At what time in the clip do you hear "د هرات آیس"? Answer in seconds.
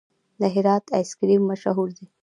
0.39-1.11